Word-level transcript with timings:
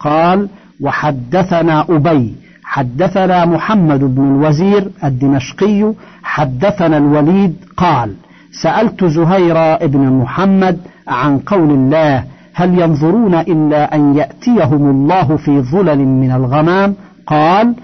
قال 0.00 0.48
وحدثنا 0.80 1.84
أبي 1.90 2.34
حدثنا 2.64 3.44
محمد 3.44 4.00
بن 4.00 4.22
الوزير 4.22 4.90
الدمشقي 5.04 5.92
حدثنا 6.22 6.96
الوليد 6.96 7.56
قال 7.76 8.14
سألت 8.62 9.04
زهير 9.04 9.86
بن 9.86 10.12
محمد 10.12 10.78
عن 11.08 11.38
قول 11.38 11.70
الله 11.70 12.24
هل 12.54 12.78
ينظرون 12.78 13.34
إلا 13.34 13.94
أن 13.94 14.16
يأتيهم 14.16 14.90
الله 14.90 15.36
في 15.36 15.60
ظلل 15.60 15.98
من 15.98 16.30
الغمام؟ 16.32 16.94
قال 17.26 17.74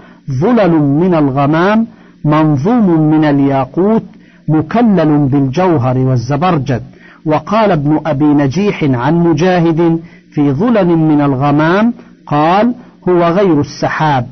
ظلل 0.41 0.71
من 0.71 1.13
الغمام 1.15 1.87
منظوم 2.25 3.01
من 3.11 3.25
الياقوت 3.25 4.03
مكلل 4.47 5.17
بالجوهر 5.31 5.97
والزبرجد. 5.97 6.83
وقال 7.25 7.71
ابن 7.71 7.99
أبي 8.05 8.25
نجيح 8.25 8.83
عن 8.83 9.15
مجاهد 9.15 9.99
في 10.35 10.51
ظلل 10.51 10.97
من 10.97 11.21
الغمام 11.21 11.93
قال 12.27 12.73
هو 13.09 13.23
غير 13.23 13.61
السحاب 13.61 14.27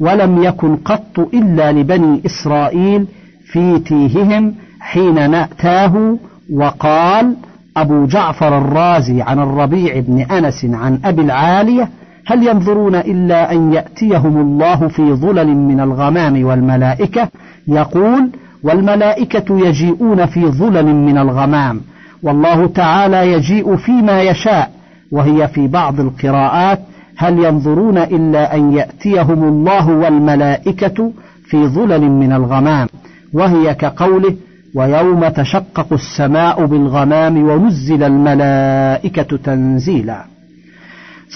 ولم 0.00 0.42
يكن 0.42 0.76
قط 0.76 1.18
إلا 1.34 1.72
لبني 1.72 2.22
إسرائيل 2.26 3.06
في 3.52 3.78
تيههم 3.78 4.54
حين 4.80 5.30
نأتاه 5.30 6.16
وقال 6.52 7.34
أبو 7.76 8.06
جعفر 8.06 8.58
الرازي 8.58 9.22
عن 9.22 9.38
الربيع 9.38 10.00
بن 10.00 10.20
أنس 10.20 10.64
عن 10.64 11.00
أبي 11.04 11.22
العالية 11.22 11.88
هل 12.26 12.46
ينظرون 12.46 12.94
إلا 12.94 13.52
أن 13.52 13.72
يأتيهم 13.72 14.36
الله 14.40 14.88
في 14.88 15.12
ظلل 15.12 15.56
من 15.56 15.80
الغمام 15.80 16.44
والملائكة؟ 16.44 17.28
يقول 17.68 18.30
والملائكة 18.62 19.66
يجيئون 19.66 20.26
في 20.26 20.46
ظلل 20.46 20.94
من 20.94 21.18
الغمام 21.18 21.80
والله 22.22 22.66
تعالى 22.66 23.32
يجيء 23.32 23.76
فيما 23.76 24.22
يشاء 24.22 24.77
وهي 25.12 25.48
في 25.48 25.66
بعض 25.66 26.00
القراءات 26.00 26.80
هل 27.16 27.44
ينظرون 27.44 27.98
إلا 27.98 28.54
أن 28.54 28.72
يأتيهم 28.72 29.44
الله 29.44 29.88
والملائكة 29.88 31.12
في 31.44 31.66
ظلل 31.66 32.10
من 32.10 32.32
الغمام؟ 32.32 32.88
وهي 33.32 33.74
كقوله 33.74 34.34
ويوم 34.74 35.28
تشقق 35.28 35.92
السماء 35.92 36.64
بالغمام 36.66 37.48
ونزل 37.48 38.02
الملائكة 38.02 39.36
تنزيلا. 39.36 40.24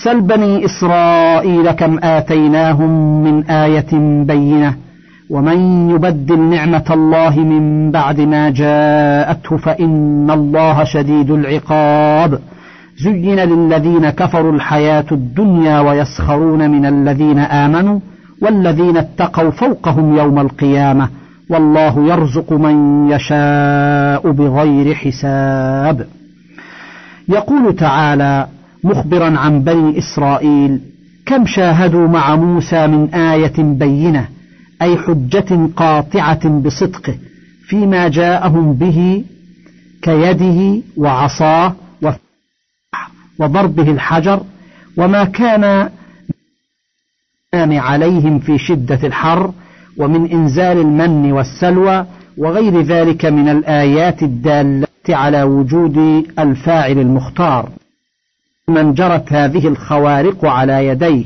سل 0.05 0.21
بني 0.21 0.65
إسرائيل 0.65 1.71
كم 1.71 1.99
آتيناهم 2.03 3.23
من 3.25 3.45
آية 3.45 4.23
بينة 4.25 4.75
ومن 5.31 5.91
يبدل 5.91 6.41
نعمة 6.41 6.85
الله 6.91 7.41
من 7.41 7.91
بعد 7.91 8.21
ما 8.21 8.51
جاءته 8.51 9.57
فإن 9.57 10.31
الله 10.31 10.85
شديد 10.85 11.31
العقاب. 11.31 12.41
زين 13.03 13.41
للذين 13.41 14.11
كفروا 14.11 14.53
الحياة 14.53 15.05
الدنيا 15.13 15.81
ويسخرون 15.81 16.71
من 16.71 16.87
الذين 16.87 17.39
آمنوا 17.39 18.01
والذين 18.43 18.97
اتقوا 18.97 19.51
فوقهم 19.51 20.17
يوم 20.19 20.39
القيامة 20.39 21.09
والله 21.51 22.07
يرزق 22.09 22.53
من 22.53 23.09
يشاء 23.11 24.31
بغير 24.31 24.95
حساب. 24.95 26.07
يقول 27.29 27.77
تعالى 27.77 28.47
مخبرا 28.85 29.39
عن 29.39 29.63
بني 29.63 29.99
إسرائيل 29.99 30.81
كم 31.27 31.47
شاهدوا 31.47 32.09
مع 32.09 32.37
موسى 32.37 32.87
من 32.87 33.15
آية 33.15 33.59
بينة 33.59 34.29
أي 34.83 34.97
حجة 34.97 35.69
قاطعة 35.77 36.49
بصدقه 36.49 37.15
فيما 37.67 38.09
جاءهم 38.09 38.73
به 38.73 39.25
كيده 40.03 40.83
وعصاه 40.97 41.73
وضربه 43.43 43.91
الحجر 43.91 44.41
وما 44.97 45.25
كان 45.25 45.91
عليهم 47.55 48.39
في 48.39 48.59
شدة 48.59 48.99
الحر 49.05 49.53
ومن 49.97 50.31
إنزال 50.31 50.79
المن 50.79 51.33
والسلوى 51.33 52.07
وغير 52.37 52.81
ذلك 52.81 53.25
من 53.25 53.49
الآيات 53.49 54.23
الدالة 54.23 54.87
على 55.09 55.43
وجود 55.43 56.27
الفاعل 56.39 56.99
المختار. 56.99 57.69
من 58.69 58.95
جرت 58.95 59.33
هذه 59.33 59.69
الخوارق 59.69 60.45
على 60.45 60.87
يديه 60.87 61.25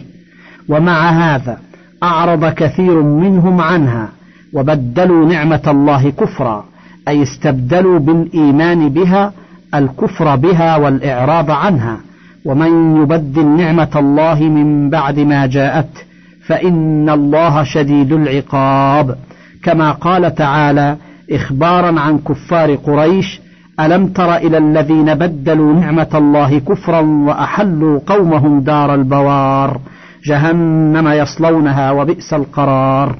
ومع 0.68 1.10
هذا 1.10 1.58
أعرض 2.02 2.44
كثير 2.52 3.02
منهم 3.02 3.60
عنها 3.60 4.08
وبدلوا 4.52 5.26
نعمة 5.26 5.62
الله 5.66 6.10
كفرا 6.10 6.64
أي 7.08 7.22
استبدلوا 7.22 7.98
بالإيمان 7.98 8.88
بها 8.88 9.32
الكفر 9.74 10.36
بها 10.36 10.76
والإعراض 10.76 11.50
عنها. 11.50 12.00
ومن 12.46 13.02
يبدل 13.02 13.46
نعمة 13.46 13.90
الله 13.96 14.42
من 14.42 14.90
بعد 14.90 15.18
ما 15.18 15.46
جاءته 15.46 16.00
فإن 16.46 17.10
الله 17.10 17.62
شديد 17.62 18.12
العقاب. 18.12 19.16
كما 19.62 19.92
قال 19.92 20.34
تعالى 20.34 20.96
إخبارا 21.32 22.00
عن 22.00 22.18
كفار 22.18 22.74
قريش 22.74 23.40
ألم 23.80 24.06
تر 24.06 24.36
إلى 24.36 24.58
الذين 24.58 25.14
بدلوا 25.14 25.74
نعمة 25.74 26.08
الله 26.14 26.58
كفرا 26.58 27.00
وأحلوا 27.00 28.00
قومهم 28.06 28.60
دار 28.60 28.94
البوار؟ 28.94 29.80
جهنم 30.24 31.08
يصلونها 31.08 31.90
وبئس 31.90 32.34
القرار. 32.34 33.16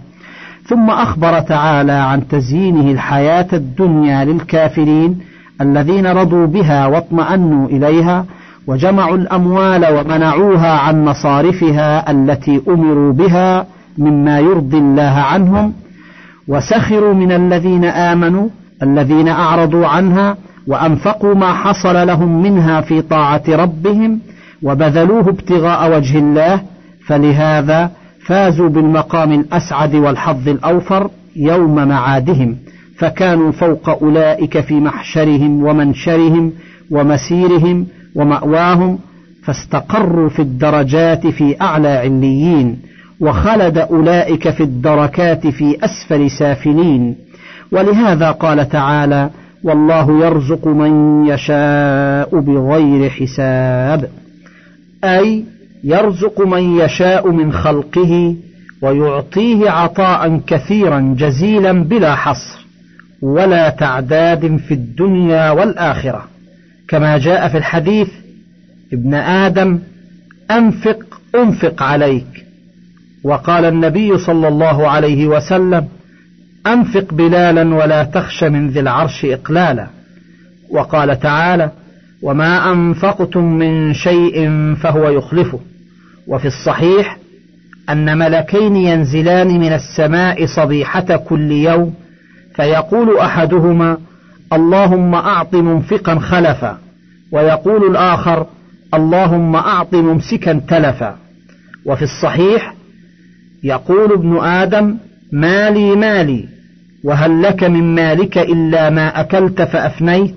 ثم 0.66 0.91
أخبر 0.91 1.41
تعالى 1.41 1.92
عن 1.92 2.28
تزيينه 2.28 2.91
الحياة 2.91 3.47
الدنيا 3.53 4.25
للكافرين 4.25 5.19
الذين 5.60 6.06
رضوا 6.06 6.47
بها 6.47 6.86
واطمأنوا 6.86 7.69
إليها 7.69 8.25
وجمعوا 8.66 9.16
الأموال 9.16 9.87
ومنعوها 9.93 10.78
عن 10.78 11.04
مصارفها 11.04 12.10
التي 12.10 12.62
أمروا 12.69 13.12
بها 13.12 13.66
مما 13.99 14.38
يرضي 14.38 14.78
الله 14.78 15.03
عنهم 15.03 15.72
وسخروا 16.49 17.15
من 17.15 17.32
الذين 17.32 17.84
آمنوا 17.84 18.49
الذين 18.82 19.28
أعرضوا 19.28 19.87
عنها 19.87 20.37
وأنفقوا 20.66 21.34
ما 21.34 21.53
حصل 21.53 22.06
لهم 22.06 22.43
منها 22.43 22.81
في 22.81 23.03
طاعة 23.03 23.43
ربهم 23.49 24.21
وبذلوه 24.62 25.28
ابتغاء 25.28 25.97
وجه 25.97 26.19
الله 26.19 26.60
فلهذا 27.06 27.91
فازوا 28.27 28.69
بالمقام 28.69 29.33
الأسعد 29.33 29.94
والحظ 29.94 30.48
الأوفر 30.48 31.10
يوم 31.37 31.88
معادهم 31.88 32.56
فكانوا 32.98 33.53
فوق 33.53 33.88
أولئك 34.03 34.60
في 34.60 34.75
محشرهم 34.75 35.62
ومنشرهم 35.62 36.53
ومسيرهم 36.91 37.87
ومأواهم 38.16 38.99
فاستقروا 39.44 40.28
في 40.28 40.43
الدرجات 40.43 41.27
في 41.27 41.60
أعلى 41.60 41.88
عليين 41.88 42.78
وخلد 43.21 43.78
أولئك 43.78 44.50
في 44.50 44.62
الدركات 44.62 45.47
في 45.47 45.78
أسفل 45.84 46.31
سافلين. 46.31 47.16
ولهذا 47.72 48.31
قال 48.31 48.69
تعالى 48.69 49.31
والله 49.65 50.27
يرزق 50.27 50.66
من 50.66 51.25
يشاء 51.27 52.41
بغير 52.41 53.10
حساب 53.10 54.09
أي 55.04 55.44
يرزق 55.84 56.47
من 56.47 56.78
يشاء 56.78 57.31
من 57.31 57.53
خلقه 57.53 58.37
ويعطيه 58.83 59.71
عطاء 59.71 60.41
كثيرا 60.47 61.15
جزيلا 61.19 61.72
بلا 61.72 62.15
حصر 62.15 62.66
ولا 63.22 63.69
تعداد 63.69 64.56
في 64.56 64.75
الدنيا 64.75 65.50
والآخرة. 65.50 66.35
كما 66.88 67.19
جاء 67.19 67.48
في 67.48 67.58
الحديث 67.58 68.08
ابن 68.92 69.14
آدم 69.14 69.78
أنفق 70.50 71.20
أنفق 71.34 71.82
عليك. 71.82 72.47
وقال 73.24 73.64
النبي 73.64 74.19
صلى 74.19 74.48
الله 74.48 74.88
عليه 74.88 75.26
وسلم 75.26 75.88
أنفق 76.66 77.14
بلالا 77.14 77.74
ولا 77.74 78.04
تخش 78.04 78.44
من 78.44 78.69
ذي 78.70 78.80
العرش 78.80 79.24
إقلالا. 79.24 79.86
وقال 80.70 81.20
تعالى 81.20 81.70
وما 82.22 82.72
أنفقتم 82.72 83.44
من 83.44 83.94
شيء 83.94 84.50
فهو 84.74 85.08
يخلفه. 85.08 85.60
وفي 86.26 86.47
الصحيح 86.47 87.18
أن 87.91 88.18
ملكين 88.18 88.77
ينزلان 88.77 89.60
من 89.60 89.72
السماء 89.72 90.47
صبيحة 90.47 91.16
كل 91.16 91.50
يوم 91.50 91.94
فيقول 92.54 93.18
أحدهما 93.18 93.98
اللهم 94.53 95.15
أعط 95.15 95.54
منفقا 95.54 96.19
خلفا. 96.19 96.78
ويقول 97.33 97.91
الآخر 97.91 98.47
اللهم 98.95 99.57
أعط 99.57 99.95
ممسكا 99.95 100.60
تلفا. 100.69 101.16
وفي 101.84 102.03
الصحيح 102.03 102.75
يقول 103.65 104.13
ابن 104.13 104.39
آدم 104.39 104.97
مالي 105.33 105.97
مالي 105.97 106.48
وهل 107.04 107.43
لك 107.43 107.65
من 107.65 107.95
مالك 107.95 108.39
إلا 108.39 108.91
ما 108.91 109.21
أكلت 109.21 109.63
فأفنيت 109.63 110.34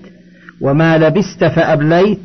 وما 0.61 0.97
لبست 0.97 1.45
فأبليت 1.45 2.21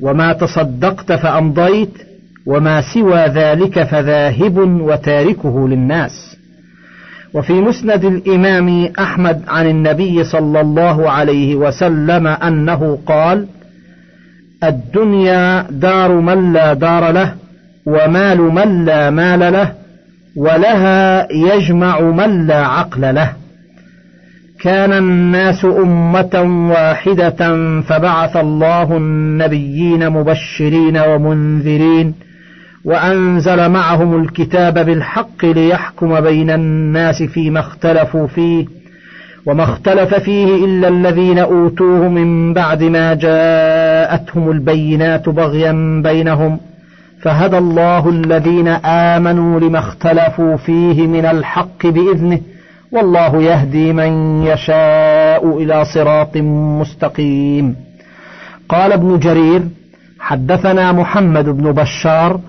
وما 0.00 0.32
تصدقت 0.32 1.12
فأمضيت 1.12 1.98
وما 2.46 2.80
سوى 2.94 3.18
ذلك 3.18 3.82
فذاهب 3.82 4.56
وتاركه 4.58 5.68
للناس. 5.68 6.35
وفي 7.34 7.52
مسند 7.52 8.04
الإمام 8.04 8.92
أحمد 8.98 9.42
عن 9.48 9.66
النبي 9.66 10.24
صلى 10.24 10.60
الله 10.60 11.10
عليه 11.10 11.54
وسلم 11.54 12.26
أنه 12.26 12.98
قال 13.06 13.46
الدنيا 14.64 15.66
دار 15.70 16.12
من 16.12 16.52
لا 16.52 16.72
دار 16.72 17.10
له 17.12 17.34
ومال 17.86 18.38
من 18.38 18.84
لا 18.84 19.10
مال 19.10 19.52
له 19.52 19.72
ولها 20.36 21.32
يجمع 21.32 22.00
من 22.00 22.46
لا 22.46 22.66
عقل 22.66 23.14
له. 23.14 23.32
كان 24.60 24.92
الناس 24.92 25.64
أمة 25.64 26.68
واحدة 26.70 27.80
فبعث 27.80 28.36
الله 28.36 28.96
النبيين 28.96 30.10
مبشرين 30.10 30.98
ومنذرين 30.98 32.14
وأنزل 32.86 33.68
معهم 33.68 34.22
الكتاب 34.22 34.74
بالحق 34.78 35.44
ليحكم 35.44 36.20
بين 36.20 36.50
الناس 36.50 37.22
فيما 37.22 37.60
اختلفوا 37.60 38.26
فيه 38.26 38.66
وما 39.46 39.62
اختلف 39.62 40.14
فيه 40.14 40.64
إلا 40.64 40.88
الذين 40.88 41.38
أوتوه 41.38 42.08
من 42.08 42.52
بعد 42.52 42.82
ما 42.82 43.14
جاءتهم 43.14 44.50
البينات 44.50 45.28
بغيا 45.28 46.02
بينهم 46.04 46.58
فهدى 47.22 47.58
الله 47.58 48.08
الذين 48.08 48.68
آمنوا 48.84 49.60
لما 49.60 49.78
اختلفوا 49.78 50.56
فيه 50.56 51.06
من 51.06 51.26
الحق 51.26 51.86
بإذنه 51.86 52.40
والله 52.92 53.42
يهدي 53.42 53.92
من 53.92 54.42
يشاء 54.42 55.58
إلى 55.58 55.84
صراط 55.84 56.36
مستقيم. 56.80 57.76
قال 58.68 58.92
ابن 58.92 59.18
جرير 59.18 59.62
حدثنا 60.20 60.92
محمد 60.92 61.48
بن 61.48 61.72
بشار 61.72 62.40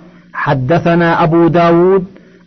حدثنا 0.48 1.24
أبو 1.24 1.48
داود 1.48 2.06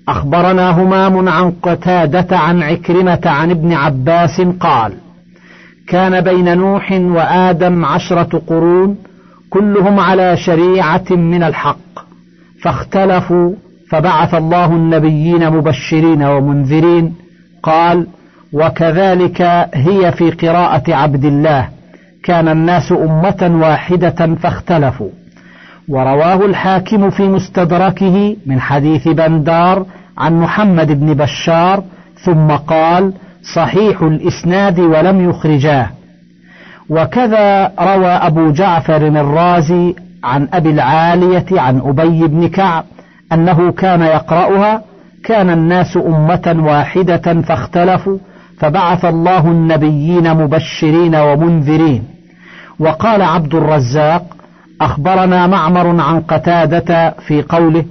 أخبرنا 0.08 0.70
همام 0.70 1.28
عن 1.28 1.50
قتادة 1.62 2.38
عن 2.38 2.62
عكرمة 2.62 3.20
عن 3.26 3.50
ابن 3.50 3.72
عباس 3.72 4.40
قال 4.40 4.92
كان 5.88 6.20
بين 6.20 6.58
نوح 6.58 6.92
وآدم 6.92 7.84
عشرة 7.84 8.42
قرون 8.46 8.96
كلهم 9.50 10.00
على 10.00 10.36
شريعة 10.36 11.04
من 11.10 11.42
الحق 11.42 11.76
فاختلفوا 12.62 13.52
فبعث 13.90 14.34
الله 14.34 14.66
النبيين 14.66 15.50
مبشرين 15.50 16.22
ومنذرين 16.22 17.14
قال 17.62 18.06
وكذلك 18.52 19.42
هي 19.74 20.12
في 20.12 20.30
قراءة 20.30 20.94
عبد 20.94 21.24
الله 21.24 21.68
كان 22.24 22.48
الناس 22.48 22.92
أمة 22.92 23.58
واحدة 23.62 24.34
فاختلفوا. 24.42 25.10
ورواه 25.90 26.44
الحاكم 26.46 27.10
في 27.10 27.22
مستدركه 27.22 28.36
من 28.46 28.60
حديث 28.60 29.08
بندار 29.08 29.86
عن 30.18 30.40
محمد 30.40 31.00
بن 31.00 31.14
بشار 31.14 31.82
ثم 32.24 32.46
قال 32.46 33.12
صحيح 33.54 34.02
الإسناد 34.02 34.80
ولم 34.80 35.30
يخرجاه. 35.30 35.86
وكذا 36.90 37.72
روى 37.80 38.06
أبو 38.06 38.50
جعفر 38.50 38.96
الرازي 38.96 39.94
عن 40.24 40.48
أبي 40.52 40.70
العالية 40.70 41.46
عن 41.52 41.80
أبي 41.84 42.26
بن 42.26 42.48
كعب 42.48 42.84
أنه 43.32 43.72
كان 43.72 44.02
يقرأها 44.02 44.82
كان 45.24 45.50
الناس 45.50 45.96
أمة 45.96 46.56
واحدة 46.66 47.42
فاختلفوا 47.42 48.18
فبعث 48.58 49.04
الله 49.04 49.46
النبيين 49.46 50.34
مبشرين 50.34 51.14
ومنذرين. 51.14 52.04
وقال 52.78 53.22
عبد 53.22 53.54
الرزاق 53.54 54.39
أخبرنا 54.80 55.46
معمر 55.46 56.00
عن 56.00 56.20
قتادة 56.20 57.10
في 57.10 57.42
قوله 57.42 57.84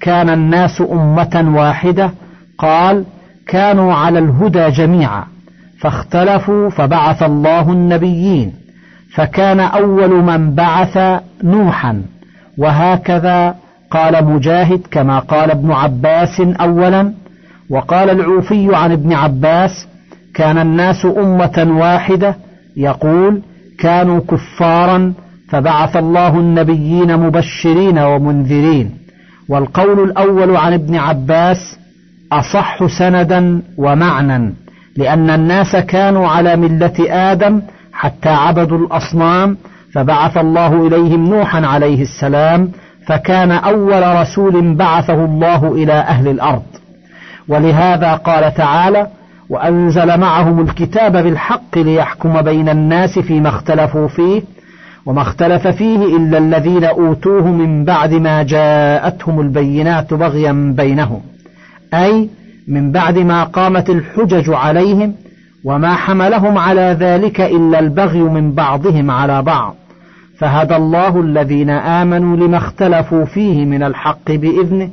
كان 0.00 0.30
الناس 0.30 0.82
أمة 0.92 1.52
واحدة. 1.56 2.10
قال 2.58 3.04
كانوا 3.48 3.94
على 3.94 4.18
الهدى 4.18 4.70
جميعا 4.70 5.24
فاختلفوا 5.80 6.70
فبعث 6.70 7.22
الله 7.22 7.72
النبيين 7.72 8.52
فكان 9.14 9.60
أول 9.60 10.10
من 10.10 10.54
بعث 10.54 10.98
نوحا 11.42 12.02
وهكذا 12.58 13.54
قال 13.90 14.24
مجاهد 14.24 14.80
كما 14.90 15.18
قال 15.18 15.50
ابن 15.50 15.72
عباس 15.72 16.40
أولا. 16.40 17.12
وقال 17.70 18.10
العوفي 18.10 18.76
عن 18.76 18.92
ابن 18.92 19.12
عباس 19.12 19.86
كان 20.34 20.58
الناس 20.58 21.06
أمة 21.06 21.66
واحدة 21.78 22.36
يقول 22.76 23.42
كانوا 23.78 24.20
كفارا 24.20 25.12
فبعث 25.48 25.96
الله 25.96 26.38
النبيين 26.38 27.16
مبشرين 27.16 27.98
ومنذرين 27.98 28.90
والقول 29.48 30.04
الأول 30.04 30.56
عن 30.56 30.72
ابن 30.72 30.96
عباس 30.96 31.78
أصح 32.32 32.86
سندا 32.98 33.62
ومعنى 33.78 34.54
لأن 34.96 35.30
الناس 35.30 35.76
كانوا 35.76 36.28
على 36.28 36.56
ملة 36.56 36.94
آدم 37.32 37.62
حتى 37.92 38.28
عبدوا 38.28 38.78
الأصنام 38.78 39.56
فبعث 39.92 40.36
الله 40.36 40.86
إليهم 40.86 41.26
نوحا 41.26 41.66
عليه 41.66 42.02
السلام 42.02 42.70
فكان 43.06 43.50
أول 43.50 44.16
رسول 44.20 44.74
بعثه 44.74 45.24
الله 45.24 45.72
إلى 45.72 45.92
أهل 45.92 46.28
الأرض. 46.28 46.62
ولهذا 47.48 48.14
قال 48.14 48.54
تعالى 48.54 49.06
وأنزل 49.50 50.20
معهم 50.20 50.60
الكتاب 50.60 51.12
بالحق 51.12 51.78
ليحكم 51.78 52.42
بين 52.42 52.68
الناس 52.68 53.18
فيما 53.18 53.48
اختلفوا 53.48 54.08
فيه 54.08 54.42
وما 55.06 55.22
اختلف 55.22 55.66
فيه 55.66 56.16
إلا 56.16 56.38
الذين 56.38 56.84
أوتوه 56.84 57.46
من 57.46 57.84
بعد 57.84 58.14
ما 58.14 58.42
جاءتهم 58.42 59.40
البينات 59.40 60.14
بغيا 60.14 60.74
بينهم. 60.76 61.20
أي 61.94 62.28
من 62.68 62.92
بعد 62.92 63.18
ما 63.18 63.44
قامت 63.44 63.90
الحجج 63.90 64.50
عليهم 64.50 65.14
وما 65.64 65.94
حملهم 65.94 66.58
على 66.58 66.96
ذلك 67.00 67.40
إلا 67.40 67.78
البغي 67.78 68.20
من 68.20 68.52
بعضهم 68.52 69.10
على 69.10 69.42
بعض. 69.42 69.74
فهدى 70.38 70.76
الله 70.76 71.20
الذين 71.20 71.70
آمنوا 71.70 72.36
لما 72.36 72.56
اختلفوا 72.56 73.24
فيه 73.24 73.64
من 73.64 73.82
الحق 73.82 74.32
بإذنه 74.32 74.90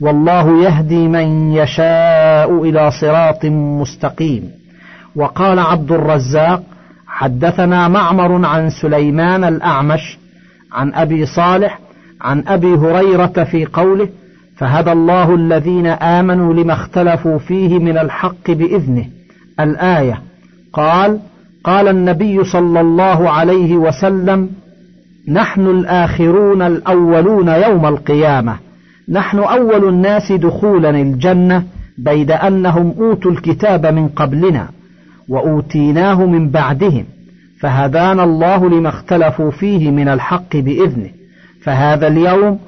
والله 0.00 0.62
يهدي 0.62 1.08
من 1.08 1.52
يشاء 1.52 2.62
إلى 2.62 2.90
صراط 3.00 3.44
مستقيم. 3.44 4.50
وقال 5.16 5.58
عبد 5.58 5.92
الرزاق 5.92 6.62
حدثنا 7.16 7.88
معمر 7.88 8.46
عن 8.46 8.70
سليمان 8.70 9.44
الأعمش 9.44 10.18
عن 10.72 10.94
أبي 10.94 11.26
صالح 11.26 11.78
عن 12.20 12.44
أبي 12.48 12.74
هريرة 12.74 13.44
في 13.44 13.64
قوله 13.64 14.08
فهدى 14.56 14.92
الله 14.92 15.34
الذين 15.34 15.86
آمنوا 15.86 16.54
لما 16.54 16.72
اختلفوا 16.72 17.38
فيه 17.38 17.78
من 17.78 17.98
الحق 17.98 18.50
بإذنه 18.50 19.06
الآية. 19.60 20.22
قال 20.72 21.18
قال 21.64 21.88
النبي 21.88 22.44
صلى 22.44 22.80
الله 22.80 23.30
عليه 23.30 23.76
وسلم 23.76 24.50
نحن 25.28 25.66
الآخرون 25.66 26.62
الأولون 26.62 27.48
يوم 27.48 27.86
القيامة. 27.86 28.56
نحن 29.08 29.38
أول 29.38 29.88
الناس 29.88 30.32
دخولا 30.32 30.90
الجنة 30.90 31.64
بيد 31.98 32.30
أنهم 32.30 32.94
أوتوا 32.98 33.30
الكتاب 33.30 33.86
من 33.86 34.08
قبلنا. 34.08 34.68
وأوتيناه 35.28 36.26
من 36.26 36.50
بعدهم 36.50 37.04
فهدانا 37.60 38.24
الله 38.24 38.68
لما 38.68 38.88
اختلفوا 38.88 39.50
فيه 39.50 39.90
من 39.90 40.08
الحق 40.08 40.56
بإذنه. 40.56 41.10
فهذا 41.62 42.06
اليوم 42.06 42.58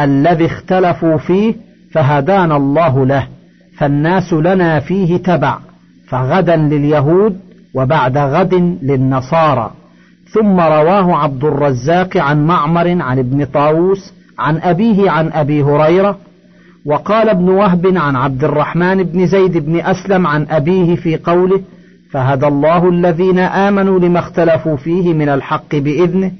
الذي 0.00 0.46
اختلفوا 0.46 1.16
فيه 1.16 1.54
فهدانا 1.92 2.56
الله 2.56 3.06
له 3.06 3.26
فالناس 3.78 4.32
لنا 4.32 4.80
فيه 4.80 5.16
تبع 5.16 5.58
فغدا 6.08 6.56
لليهود 6.56 7.36
وبعد 7.74 8.18
غد 8.18 8.78
للنصارى. 8.82 9.70
ثم 10.34 10.60
رواه 10.60 11.16
عبد 11.16 11.44
الرزاق 11.44 12.16
عن 12.16 12.46
معمر 12.46 13.02
عن 13.02 13.18
ابن 13.18 13.44
طاووس 13.44 14.12
عن 14.38 14.56
أبيه 14.62 15.10
عن 15.10 15.30
أبي 15.32 15.62
هريرة 15.62 16.18
وقال 16.86 17.28
ابن 17.28 17.48
وهب 17.48 17.96
عن 17.96 18.16
عبد 18.16 18.44
الرحمن 18.44 19.02
بن 19.02 19.26
زيد 19.26 19.58
بن 19.58 19.80
أسلم 19.80 20.26
عن 20.26 20.46
أبيه 20.50 20.96
في 20.96 21.16
قوله 21.16 21.60
فهدى 22.14 22.46
الله 22.46 22.88
الذين 22.88 23.38
آمنوا 23.38 23.98
لما 24.00 24.18
اختلفوا 24.18 24.76
فيه 24.76 25.14
من 25.14 25.28
الحق 25.28 25.74
بإذنه 25.76 26.32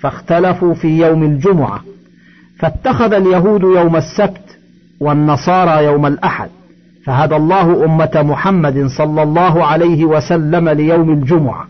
فاختلفوا 0.00 0.74
في 0.74 0.88
يوم 0.98 1.22
الجمعة 1.22 1.80
فاتخذ 2.58 3.12
اليهود 3.12 3.62
يوم 3.62 3.96
السبت 3.96 4.58
والنصارى 5.00 5.84
يوم 5.84 6.06
الأحد 6.06 6.48
فهدى 7.04 7.36
الله 7.36 7.84
أمة 7.84 8.10
محمد 8.14 8.86
صلى 8.86 9.22
الله 9.22 9.64
عليه 9.64 10.04
وسلم 10.04 10.68
ليوم 10.68 11.10
الجمعة 11.10 11.66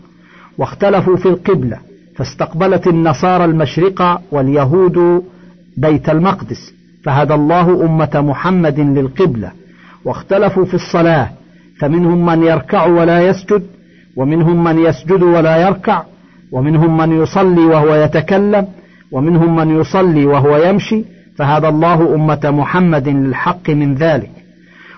واختلفوا 0.57 1.15
في 1.17 1.25
القبلة 1.25 1.77
فاستقبلت 2.15 2.87
النصارى 2.87 3.45
المشرق 3.45 4.21
واليهود 4.31 5.23
بيت 5.77 6.09
المقدس 6.09 6.73
فهدى 7.03 7.33
الله 7.33 7.85
أمة 7.85 8.11
محمد 8.15 8.79
للقبلة 8.79 9.51
واختلفوا 10.05 10.65
في 10.65 10.73
الصلاة 10.73 11.29
فمنهم 11.79 12.25
من 12.25 12.43
يركع 12.43 12.85
ولا 12.85 13.27
يسجد 13.27 13.63
ومنهم 14.15 14.63
من 14.63 14.79
يسجد 14.79 15.23
ولا 15.23 15.57
يركع 15.57 16.03
ومنهم 16.51 16.97
من 16.97 17.21
يصلي 17.21 17.61
وهو 17.61 17.95
يتكلم 17.95 18.67
ومنهم 19.11 19.55
من 19.55 19.79
يصلي 19.79 20.25
وهو 20.25 20.57
يمشي 20.57 21.05
فهدى 21.37 21.67
الله 21.67 22.15
أمة 22.15 22.39
محمد 22.43 23.07
للحق 23.07 23.69
من 23.69 23.95
ذلك. 23.95 24.31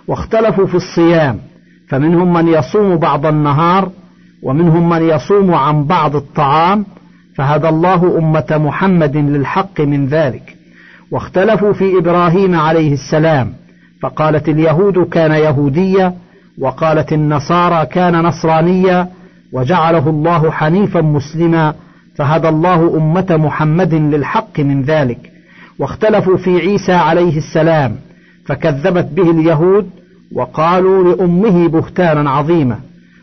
واختلفوا 0.08 0.66
في 0.66 0.76
الصيام 0.76 1.40
فمنهم 1.88 2.34
من 2.34 2.48
يصوم 2.48 2.98
بعض 2.98 3.26
النهار 3.26 3.92
ومنهم 4.44 4.90
من 4.90 5.10
يصوم 5.10 5.54
عن 5.54 5.84
بعض 5.84 6.16
الطعام 6.16 6.86
فهدى 7.36 7.70
الله 7.70 8.18
أمة 8.18 8.46
محمد 8.52 9.18
للحق 9.18 9.82
من 9.82 10.08
ذلك. 10.08 10.56
واختلفوا 11.12 11.74
في 11.74 11.98
إبراهيم 11.98 12.56
عليه 12.56 12.94
السلام 12.94 13.54
فقالت 14.02 14.50
اليهود 14.50 14.98
كان 15.10 15.32
يهوديا 15.32 16.14
وقالت 16.60 17.14
النصارى 17.14 17.86
كان 17.86 18.22
نصرانيا 18.24 19.08
وجعله 19.54 20.10
الله 20.10 20.52
حنيفا 20.52 21.02
مسلما 21.02 21.74
فهدى 22.16 22.50
الله 22.50 22.98
أمة 22.98 23.26
محمد 23.30 23.94
للحق 23.94 24.60
من 24.60 24.84
ذلك. 24.84 25.32
واختلفوا 25.80 26.38
في 26.38 26.60
عيسى 26.60 26.94
عليه 26.94 27.38
السلام 27.38 27.96
فكذبت 28.46 29.06
به 29.06 29.32
اليهود 29.32 29.90
وقالوا 30.34 31.16
لأمه 31.16 31.68
بهتانا 31.68 32.30
عظيما. 32.30 32.80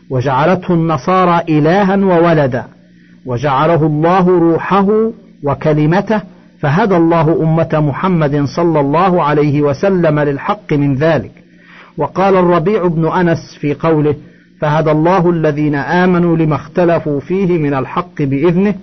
وجعلته 0.09 0.73
النصارى 0.73 1.41
إلها 1.49 1.95
وولدا 1.95 2.65
وجعله 3.25 3.85
الله 3.85 4.39
روحه 4.39 4.87
وكلمته 5.43 6.21
فهدى 6.59 6.95
الله 6.95 7.43
أمة 7.43 7.69
محمد 7.89 8.45
صلى 8.45 8.79
الله 8.79 9.23
عليه 9.23 9.61
وسلم 9.61 10.19
للحق 10.19 10.73
من 10.73 10.95
ذلك. 10.95 11.42
وقال 11.97 12.35
الربيع 12.35 12.87
بن 12.87 13.07
أنس 13.07 13.57
في 13.59 13.73
قوله 13.73 14.15
فهدى 14.61 14.91
الله 14.91 15.29
الذين 15.29 15.75
آمنوا 15.75 16.37
لما 16.37 16.55
اختلفوا 16.55 17.19
فيه 17.19 17.57
من 17.57 17.73
الحق 17.73 18.21
بإذنه 18.21 18.75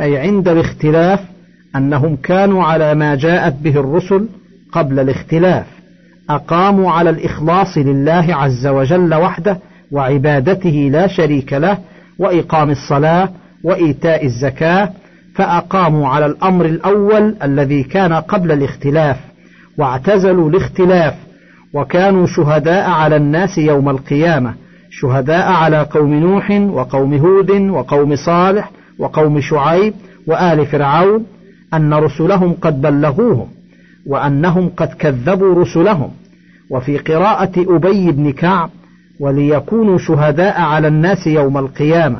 أي 0.00 0.18
عند 0.18 0.48
الاختلاف 0.48 1.20
أنهم 1.76 2.16
كانوا 2.16 2.64
على 2.64 2.94
ما 2.94 3.14
جاءت 3.14 3.54
به 3.62 3.80
الرسل 3.80 4.28
قبل 4.72 4.98
الاختلاف 5.00 5.66
أقاموا 6.30 6.90
على 6.92 7.10
الإخلاص 7.10 7.78
لله 7.78 8.26
عز 8.30 8.66
وجل 8.66 9.14
وحده 9.14 9.58
وعبادته 9.92 10.88
لا 10.92 11.06
شريك 11.06 11.52
له 11.52 11.78
وإقام 12.18 12.70
الصلاة 12.70 13.28
وإيتاء 13.64 14.24
الزكاة 14.26 14.92
فأقاموا 15.34 16.08
على 16.08 16.26
الأمر 16.26 16.64
الأول 16.64 17.36
الذي 17.42 17.82
كان 17.82 18.12
قبل 18.12 18.52
الاختلاف 18.52 19.16
واعتزلوا 19.78 20.50
الاختلاف 20.50 21.14
وكانوا 21.74 22.26
شهداء 22.26 22.90
على 22.90 23.16
الناس 23.16 23.58
يوم 23.58 23.88
القيامة 23.88 24.54
شهداء 24.90 25.52
على 25.52 25.82
قوم 25.82 26.14
نوح 26.14 26.50
وقوم 26.50 27.14
هود 27.14 27.50
وقوم 27.50 28.16
صالح 28.16 28.70
وقوم 28.98 29.40
شعيب 29.40 29.94
وآل 30.26 30.66
فرعون 30.66 31.26
أن 31.74 31.94
رسلهم 31.94 32.52
قد 32.52 32.80
بلغوهم 32.80 33.48
وأنهم 34.06 34.70
قد 34.76 34.88
كذبوا 34.88 35.62
رسلهم. 35.62 36.10
وفي 36.70 36.98
قراءة 36.98 37.52
أبي 37.76 38.12
بن 38.12 38.32
كعب 38.32 38.70
وليكونوا 39.20 39.98
شهداء 39.98 40.60
على 40.60 40.88
الناس 40.88 41.26
يوم 41.26 41.58
القيامة 41.58 42.18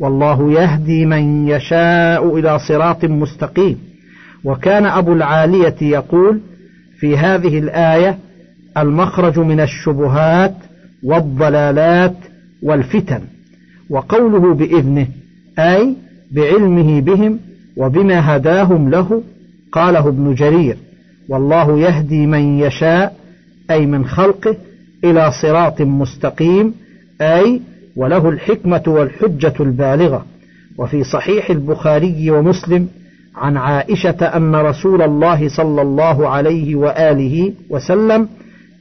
والله 0.00 0.52
يهدي 0.52 1.06
من 1.06 1.48
يشاء 1.48 2.38
إلى 2.38 2.58
صراط 2.58 3.04
مستقيم 3.04 3.78
وكان 4.44 4.86
أبو 4.86 5.12
العالية 5.12 5.76
يقول 5.82 6.40
في 7.00 7.16
هذه 7.16 7.58
الآية 7.58 8.18
المخرج 8.78 9.38
من 9.38 9.60
الشبهات 9.60 10.54
والضلالات 11.02 12.16
والفتن 12.62 13.20
وقوله 13.90 14.54
بإذنه 14.54 15.06
أي 15.58 15.94
بعلمه 16.30 17.00
بهم 17.00 17.38
وبما 17.76 18.36
هداهم 18.36 18.90
له 18.90 19.22
قاله 19.72 20.08
ابن 20.08 20.34
جرير 20.34 20.76
والله 21.28 21.78
يهدي 21.78 22.26
من 22.26 22.58
يشاء 22.58 23.16
أي 23.70 23.86
من 23.86 24.04
خلقه 24.04 24.56
إلى 25.04 25.30
صراط 25.42 25.80
مستقيم 25.80 26.74
أي 27.20 27.60
وله 27.96 28.28
الحكمة 28.28 28.82
والحجة 28.86 29.54
البالغة. 29.60 30.26
وفي 30.78 31.04
صحيح 31.04 31.50
البخاري 31.50 32.30
ومسلم 32.30 32.88
عن 33.36 33.56
عائشة 33.56 34.24
أن 34.36 34.54
رسول 34.54 35.02
الله 35.02 35.48
صلى 35.48 35.82
الله 35.82 36.28
عليه 36.28 36.74
وآله 36.74 37.52
وسلم 37.70 38.28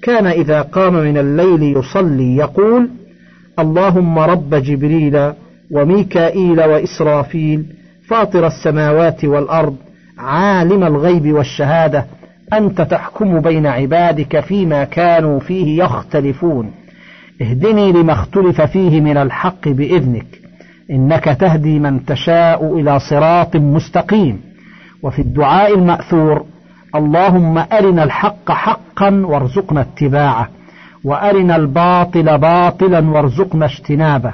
كان 0.01 0.27
إذا 0.27 0.61
قام 0.61 0.93
من 0.93 1.17
الليل 1.17 1.77
يصلي 1.77 2.35
يقول 2.35 2.89
اللهم 3.59 4.19
رب 4.19 4.55
جبريل 4.55 5.31
وميكائيل 5.71 6.59
وإسرافيل 6.59 7.65
فاطر 8.07 8.47
السماوات 8.47 9.25
والأرض 9.25 9.75
عالم 10.17 10.83
الغيب 10.83 11.33
والشهادة 11.33 12.05
أنت 12.53 12.81
تحكم 12.81 13.39
بين 13.39 13.65
عبادك 13.65 14.39
فيما 14.39 14.83
كانوا 14.83 15.39
فيه 15.39 15.83
يختلفون. 15.83 16.71
اهدني 17.41 17.91
لما 17.91 18.13
اختلف 18.13 18.61
فيه 18.61 19.01
من 19.01 19.17
الحق 19.17 19.67
بإذنك 19.67 20.25
إنك 20.91 21.23
تهدي 21.23 21.79
من 21.79 22.05
تشاء 22.05 22.79
إلى 22.79 22.99
صراط 22.99 23.55
مستقيم. 23.55 24.41
وفي 25.03 25.21
الدعاء 25.21 25.75
المأثور 25.75 26.45
اللهم 26.95 27.57
أرنا 27.57 28.03
الحق 28.03 28.51
حقا 28.51 29.09
وارزقنا 29.25 29.81
اتباعه 29.81 30.49
وأرنا 31.03 31.55
الباطل 31.55 32.37
باطلا 32.37 33.09
وارزقنا 33.09 33.65
اجتنابه 33.65 34.33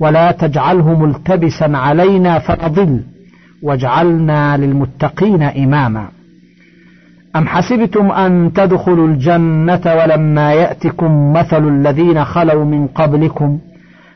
ولا 0.00 0.32
تجعله 0.32 0.98
ملتبسا 0.98 1.70
علينا 1.74 2.38
فنضل 2.38 3.00
واجعلنا 3.62 4.56
للمتقين 4.56 5.42
إماما. 5.42 6.08
أم 7.36 7.48
حسبتم 7.48 8.10
أن 8.10 8.52
تدخلوا 8.54 9.08
الجنة 9.08 9.80
ولما 9.86 10.52
يأتكم 10.52 11.32
مثل 11.32 11.68
الذين 11.68 12.24
خلوا 12.24 12.64
من 12.64 12.86
قبلكم 12.86 13.58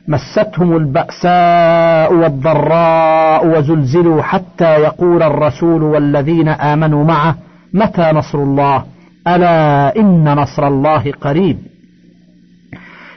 مستهم 0.09 0.77
البأساء 0.77 2.15
والضراء 2.15 3.47
وزلزلوا 3.47 4.23
حتى 4.23 4.81
يقول 4.81 5.23
الرسول 5.23 5.83
والذين 5.83 6.49
آمنوا 6.49 7.05
معه 7.05 7.35
متى 7.75 8.11
نصر 8.15 8.39
الله؟ 8.39 8.85
ألا 9.29 9.97
إن 9.97 10.35
نصر 10.35 10.69
الله 10.69 11.13
قريب. 11.21 11.59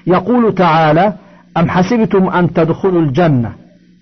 يقول 0.07 0.55
تعالى 0.55 1.13
أم 1.57 1.69
حسبتم 1.69 2.27
أن 2.27 2.53
تدخلوا 2.53 3.01
الجنة 3.01 3.51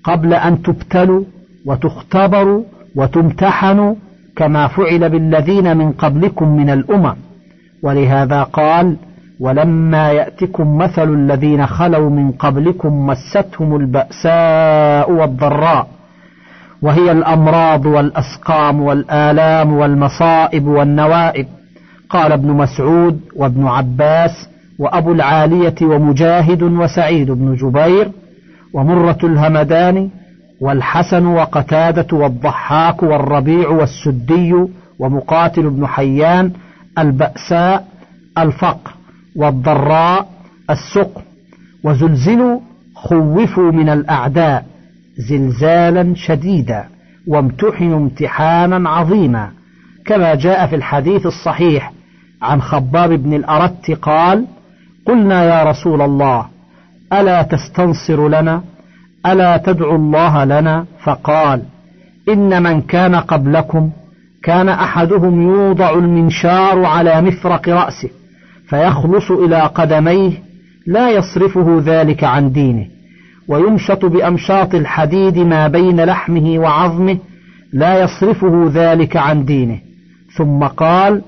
قبل 0.03 0.33
أن 0.33 0.61
تبتلوا 0.61 1.23
وتختبروا 1.65 2.63
وتمتحنوا 2.95 3.95
كما 4.35 4.67
فعل 4.67 5.09
بالذين 5.09 5.77
من 5.77 5.91
قبلكم 5.91 6.47
من 6.47 6.69
الأمم؟ 6.69 7.15
ولهذا 7.83 8.43
قال 8.43 8.95
ولما 9.39 10.11
يأتكم 10.11 10.77
مثل 10.77 11.13
الذين 11.13 11.67
خلوا 11.67 12.09
من 12.09 12.31
قبلكم 12.31 13.07
مستهم 13.07 13.75
البأساء 13.75 15.11
والضراء. 15.11 15.87
وهي 16.81 17.11
الأمراض 17.11 17.85
والأسقام 17.85 18.81
والآلام 18.81 19.73
والمصائب 19.73 20.67
والنوائب. 20.67 21.47
قال 22.09 22.31
ابن 22.31 22.51
مسعود 22.51 23.21
وابن 23.35 23.67
عباس 23.67 24.49
وأبو 24.79 25.11
العالية 25.11 25.75
ومجاهد 25.81 26.63
وسعيد 26.63 27.31
بن 27.31 27.55
جبير 27.55 28.11
ومرة 28.73 29.17
الهمداني 29.23 30.09
والحسن 30.61 31.25
وقتادة 31.25 32.17
والضحاك 32.17 33.03
والربيع 33.03 33.69
والسدي 33.69 34.55
ومقاتل 34.99 35.69
بن 35.69 35.87
حيان 35.87 36.51
البأساء 36.97 37.87
الفقر 38.37 38.91
والضراء 39.35 40.27
السقم 40.69 41.21
وزلزلوا 41.83 42.59
خوفوا 42.95 43.71
من 43.71 43.89
الأعداء. 43.89 44.65
زلزالا 45.29 46.15
شديدا 46.15 46.85
وامتحنوا 47.27 47.99
امتحانا 47.99 48.89
عظيما. 48.89 49.51
كما 50.05 50.35
جاء 50.35 50.67
في 50.67 50.75
الحديث 50.75 51.25
الصحيح 51.25 51.93
عن 52.41 52.61
خباب 52.61 53.09
بن 53.09 53.33
الأرت 53.33 53.91
قال 53.91 54.45
قلنا 55.05 55.43
يا 55.43 55.63
رسول 55.63 56.01
الله 56.01 56.45
ألا 57.13 57.41
تستنصر 57.41 58.27
لنا؟ 58.27 58.63
ألا 59.25 59.57
تدعو 59.57 59.95
الله 59.95 60.43
لنا؟ 60.43 60.85
فقال 61.03 61.61
إن 62.29 62.63
من 62.63 62.81
كان 62.81 63.15
قبلكم 63.15 63.91
كان 64.43 64.69
أحدهم 64.69 65.41
يوضع 65.41 65.93
المنشار 65.93 66.85
على 66.85 67.21
مفرق 67.21 67.69
رأسه 67.69 68.09
فيخلص 68.67 69.31
إلى 69.31 69.61
قدميه 69.61 70.31
لا 70.87 71.09
يصرفه 71.09 71.81
ذلك 71.85 72.23
عن 72.23 72.51
دينه. 72.51 72.87
ويمشط 73.47 74.05
بأمشاط 74.05 74.75
الحديد 74.75 75.37
ما 75.37 75.67
بين 75.67 76.03
لحمه 76.03 76.59
وعظمه 76.59 77.17
لا 77.73 78.03
يصرفه 78.03 78.71
ذلك 78.73 79.17
عن 79.17 79.45
دينه. 79.45 79.79
ثم 80.37 80.63
قال 80.63 81.21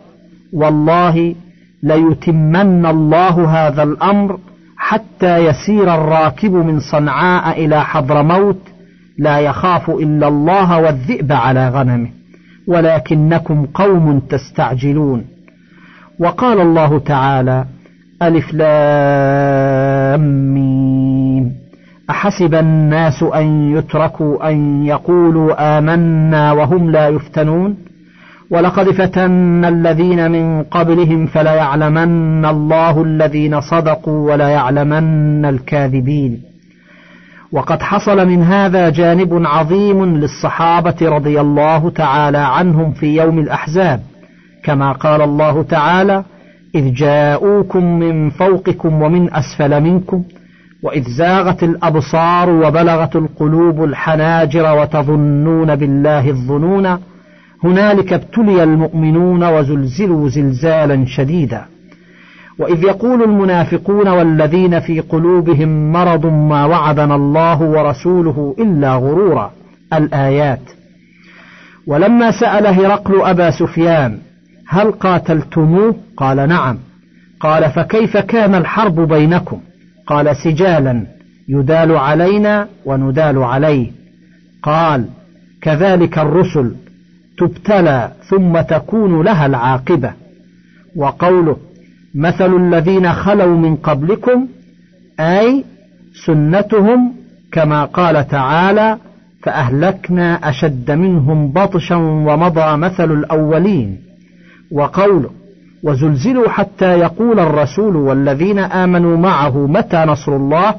والله 0.54 1.36
ليتمن 1.84 2.86
الله 2.86 3.50
هذا 3.50 3.84
الأمر 3.84 4.40
حتى 4.78 5.38
يسير 5.38 5.96
الراكب 5.96 6.52
من 6.52 6.80
صنعاء 6.80 7.66
إلى 7.66 7.86
حضرموت 7.86 8.60
لا 9.18 9.40
يخاف 9.40 9.90
إلا 9.90 10.28
الله 10.28 10.82
والذئب 10.82 11.32
على 11.32 11.70
غنمه 11.70 12.10
ولكنكم 12.68 13.66
قوم 13.74 14.20
تستعجلون. 14.20 15.26
وقال 16.20 16.62
الله 16.62 17.00
تعالى 17.00 17.66
ألف 18.22 18.54
لام 18.54 20.22
ميم. 20.54 21.63
أحسب 22.10 22.56
الناس 22.56 23.24
أن 23.24 23.76
يتركوا 23.78 24.50
أن 24.50 24.86
يقولوا 24.86 25.78
آمنا 25.78 26.52
وهم 26.52 26.92
لا 26.92 27.08
يفتنون؟ 27.08 27.78
ولقد 28.50 28.92
فتنا 28.92 29.68
الذين 29.68 30.32
من 30.32 30.64
قبلهم 30.64 31.26
فليعلمن 31.26 32.46
الله 32.46 33.04
الذين 33.04 33.62
صدقوا 33.62 34.32
وليعلمن 34.32 35.46
الكاذبين. 35.46 36.42
وقد 37.52 37.82
حصل 37.82 38.28
من 38.28 38.44
هذا 38.44 38.90
جانب 38.90 39.42
عظيم 39.46 40.18
للصحابة 40.18 40.96
رضي 41.02 41.42
الله 41.42 41.90
تعالى 41.90 42.38
عنهم 42.38 42.92
في 42.92 43.16
يوم 43.16 43.40
الأحزاب. 43.40 44.00
كما 44.64 44.92
قال 44.92 45.22
الله 45.22 45.64
تعالى 45.64 46.24
إذ 46.76 46.94
جاءوكم 46.94 48.00
من 48.00 48.30
فوقكم 48.30 49.02
ومن 49.02 49.34
أسفل 49.34 49.82
منكم 49.82 50.24
وإذ 50.84 51.04
زاغت 51.10 51.64
الأبصار 51.64 52.50
وبلغت 52.50 53.16
القلوب 53.16 53.84
الحناجر 53.84 54.78
وتظنون 54.80 55.76
بالله 55.76 56.30
الظنون 56.30 56.98
هنالك 57.64 58.14
ابتلي 58.14 58.64
المؤمنون 58.64 59.44
وزلزلوا 59.44 60.30
زلزالا 60.30 61.06
شديدا. 61.06 61.66
وإذ 62.60 62.84
يقول 62.84 63.24
المنافقون 63.24 64.08
والذين 64.08 64.80
في 64.80 65.00
قلوبهم 65.00 65.92
مرض 65.92 66.26
ما 66.26 66.66
وعدنا 66.66 67.16
الله 67.16 67.62
ورسوله 67.62 68.56
إلا 68.60 68.96
غرورا 68.96 69.52
الآيات. 69.94 70.62
ولما 71.88 72.32
سأل 72.32 72.68
هرقل 72.68 73.22
أبا 73.22 73.52
سفيان 73.52 74.18
هل 74.68 74.92
قاتلتموه؟ 74.92 75.96
قال 76.18 76.50
نعم. 76.50 76.78
قال 77.40 77.70
فكيف 77.70 78.18
كان 78.18 78.56
الحرب 78.56 79.00
بينكم؟ 79.00 79.60
قال 80.08 80.36
سجالا 80.36 81.04
يدال 81.48 81.92
علينا 81.96 82.68
وندال 82.86 83.38
عليه. 83.38 83.92
قال 84.64 85.06
كذلك 85.62 86.18
الرسل 86.20 86.76
تبتلى 87.38 88.12
ثم 88.30 88.62
تكون 88.62 89.22
لها 89.22 89.46
العاقبة. 89.46 90.14
وقوله 90.96 91.58
مثل 92.16 92.56
الذين 92.56 93.14
خلوا 93.14 93.58
من 93.58 93.76
قبلكم 93.76 94.48
أي 95.20 95.64
سنتهم 96.26 97.14
كما 97.52 97.86
قال 97.86 98.28
تعالى 98.28 98.98
فأهلكنا 99.44 100.50
أشد 100.50 100.92
منهم 100.92 101.52
بطشا 101.52 101.96
ومضى 101.96 102.78
مثل 102.78 103.12
الأولين. 103.12 103.98
وقوله 104.72 105.30
وزلزلوا 105.84 106.50
حتى 106.50 107.00
يقول 107.00 107.40
الرسول 107.40 107.96
والذين 107.96 108.60
آمنوا 108.60 109.18
معه 109.18 109.68
متى 109.68 109.98
نصر 109.98 110.36
الله؟ 110.36 110.76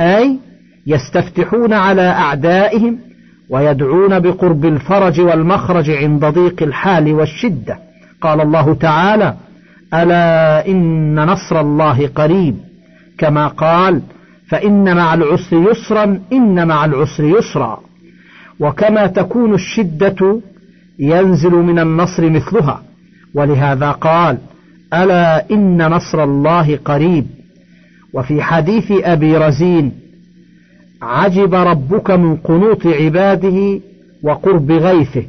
أي 0.00 0.38
يستفتحون 0.86 1.72
على 1.72 2.02
أعدائهم 2.02 2.98
ويدعون 3.50 4.18
بقرب 4.18 4.64
الفرج 4.64 5.20
والمخرج 5.20 5.90
عند 5.90 6.24
ضيق 6.24 6.62
الحال 6.62 7.12
والشدة. 7.14 7.78
قال 8.20 8.40
الله 8.40 8.74
تعالى 8.74 9.34
ألا 9.94 10.68
إن 10.68 11.24
نصر 11.24 11.60
الله 11.60 12.06
قريب. 12.06 12.56
كما 13.18 13.46
قال 13.46 14.02
فإن 14.48 14.96
مع 14.96 15.14
العسر 15.14 15.70
يسرا 15.70 16.20
إن 16.32 16.68
مع 16.68 16.84
العسر 16.84 17.24
يسرا. 17.24 17.80
وكما 18.60 19.06
تكون 19.06 19.54
الشدة 19.54 20.40
ينزل 20.98 21.52
من 21.52 21.78
النصر 21.78 22.30
مثلها. 22.30 22.82
ولهذا 23.34 23.90
قال 23.90 24.38
ألا 24.94 25.50
إن 25.50 25.86
نصر 25.86 26.24
الله 26.24 26.78
قريب؟ 26.84 27.26
وفي 28.12 28.42
حديث 28.42 28.92
أبي 28.92 29.36
رزين 29.36 29.92
عجب 31.02 31.54
ربك 31.54 32.10
من 32.10 32.36
قنوط 32.36 32.86
عباده 32.86 33.80
وقرب 34.22 34.70
غيثه 34.70 35.22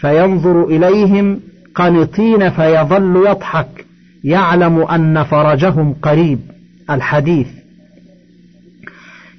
فينظر 0.00 0.64
إليهم 0.64 1.40
قنطين 1.74 2.50
فيظل 2.50 3.26
يضحك 3.26 3.84
يعلم 4.24 4.82
أن 4.82 5.24
فرجهم 5.24 5.94
قريب. 6.02 6.38
الحديث. 6.90 7.48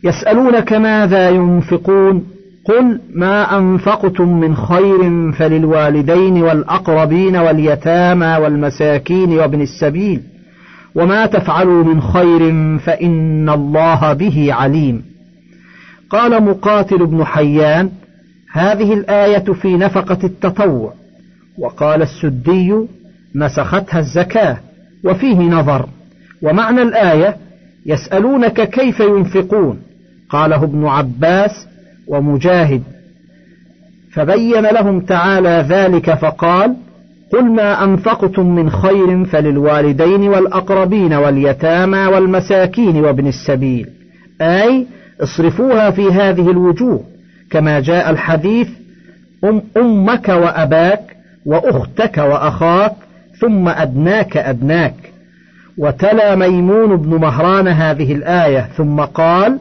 يسألونك 0.03 0.73
ماذا 0.73 1.29
ينفقون؟ 1.29 2.36
قل 2.67 2.99
ما 3.13 3.57
أنفقتم 3.57 4.39
من 4.39 4.55
خير 4.55 5.31
فللوالدين 5.31 6.41
والأقربين 6.41 7.35
واليتامى 7.35 8.37
والمساكين 8.43 9.29
وابن 9.39 9.61
السبيل 9.61 10.21
وما 10.95 11.25
تفعلوا 11.25 11.83
من 11.83 12.01
خير 12.01 12.39
فإن 12.77 13.49
الله 13.49 14.13
به 14.13 14.53
عليم 14.53 15.03
قال 16.09 16.43
مقاتل 16.43 17.05
بن 17.05 17.23
حيان 17.25 17.89
هذه 18.51 18.93
الآية 18.93 19.53
في 19.53 19.77
نفقة 19.77 20.17
التطوع. 20.23 20.93
وقال 21.57 22.01
السدي 22.01 22.73
نسختها 23.35 23.99
الزكاة 23.99 24.57
وفيه 25.03 25.39
نظر. 25.39 25.89
ومعنى 26.41 26.81
الآية 26.81 27.37
يسألونك 27.85 28.69
كيف 28.69 28.99
ينفقون؟ 28.99 29.79
قاله 30.29 30.63
ابن 30.63 30.85
عباس 30.85 31.67
ومجاهد. 32.07 32.83
فبين 34.13 34.61
لهم 34.61 34.99
تعالى 34.99 35.65
ذلك 35.69 36.13
فقال 36.13 36.75
قل 37.33 37.45
ما 37.51 37.83
أنفقتم 37.83 38.55
من 38.55 38.69
خير 38.69 39.25
فللوالدين 39.25 40.29
والأقربين 40.29 41.13
واليتامى 41.13 41.97
والمساكين 41.97 43.03
وابن 43.03 43.27
السبيل. 43.27 43.89
أي 44.41 44.85
اصرفوها 45.21 45.91
في 45.91 46.07
هذه 46.07 46.51
الوجوه 46.51 47.03
كما 47.51 47.79
جاء 47.79 48.09
الحديث 48.09 48.69
أم 49.43 49.61
أمك 49.77 50.29
وأباك 50.29 51.17
وأختك 51.45 52.17
وأخاك 52.17 52.93
ثم 53.39 53.67
أدناك 53.67 54.37
أدناك. 54.37 54.93
وتلا 55.77 56.35
ميمون 56.35 56.95
بن 56.95 57.09
مهران 57.09 57.67
هذه 57.67 58.13
الآية 58.13 58.69
ثم 58.77 58.99
قال 58.99 59.59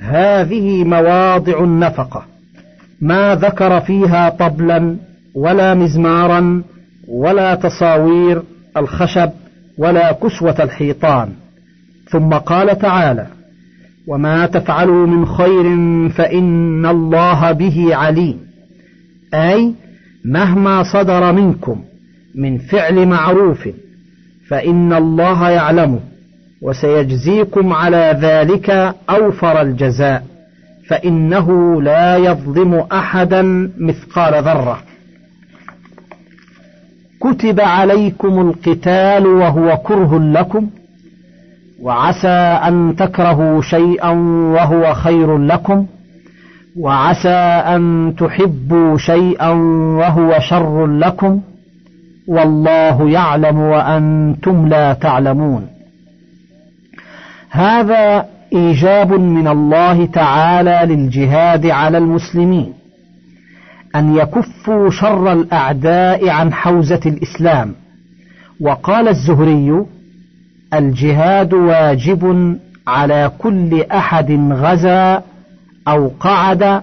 هذه 0.00 0.84
مواضع 0.84 1.64
النفقة. 1.64 2.24
ما 3.00 3.34
ذكر 3.34 3.80
فيها 3.80 4.28
طبلا 4.28 4.96
ولا 5.34 5.74
مزمارا 5.74 6.62
ولا 7.08 7.54
تصاوير 7.54 8.42
الخشب 8.76 9.30
ولا 9.78 10.12
كسوة 10.12 10.62
الحيطان. 10.62 11.28
ثم 12.10 12.28
قال 12.28 12.78
تعالى 12.78 13.26
وما 14.06 14.46
تفعلوا 14.46 15.06
من 15.06 15.26
خير 15.26 15.64
فإن 16.08 16.86
الله 16.86 17.52
به 17.52 17.96
عليم. 17.96 18.40
أي 19.34 19.74
مهما 20.24 20.82
صدر 20.82 21.32
منكم 21.32 21.84
من 22.34 22.58
فعل 22.58 23.06
معروف 23.06 23.68
فإن 24.48 24.92
الله 24.92 25.50
يعلمه. 25.50 26.00
وسيجزيكم 26.66 27.72
على 27.72 28.18
ذلك 28.20 28.94
أوفر 29.10 29.60
الجزاء 29.62 30.22
فإنه 30.88 31.82
لا 31.82 32.16
يظلم 32.16 32.74
أحدا 32.92 33.70
مثقال 33.78 34.42
ذرة. 34.44 34.78
كتب 37.20 37.60
عليكم 37.60 38.40
القتال 38.40 39.26
وهو 39.26 39.76
كره 39.76 40.18
لكم 40.18 40.66
وعسى 41.82 42.28
أن 42.68 42.94
تكرهوا 42.98 43.62
شيئا 43.62 44.10
وهو 44.54 44.94
خير 44.94 45.38
لكم 45.38 45.86
وعسى 46.78 47.38
أن 47.74 48.14
تحبوا 48.18 48.98
شيئا 48.98 49.50
وهو 49.98 50.38
شر 50.40 50.86
لكم 50.86 51.40
والله 52.28 53.10
يعلم 53.10 53.60
وأنتم 53.60 54.68
لا 54.68 54.92
تعلمون. 54.92 55.75
هذا 57.56 58.26
إيجاب 58.52 59.12
من 59.12 59.48
الله 59.48 60.06
تعالى 60.06 60.94
للجهاد 60.94 61.66
على 61.66 61.98
المسلمين 61.98 62.72
أن 63.96 64.16
يكفوا 64.16 64.90
شر 64.90 65.32
الأعداء 65.32 66.28
عن 66.28 66.52
حوزة 66.52 67.00
الإسلام. 67.06 67.74
وقال 68.60 69.08
الزهري 69.08 69.84
الجهاد 70.74 71.54
واجب 71.54 72.56
على 72.86 73.32
كل 73.38 73.82
أحد 73.82 74.30
غزا 74.52 75.22
أو 75.88 76.10
قعد 76.20 76.82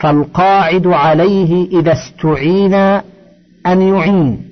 فالقاعد 0.00 0.86
عليه 0.86 1.80
إذا 1.80 1.92
استعين 1.92 2.74
أن 3.66 3.82
يعين 3.82 4.42